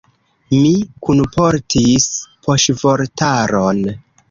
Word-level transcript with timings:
Mi 0.53 0.71
kunportis 1.07 2.09
poŝvortaron. 2.49 3.87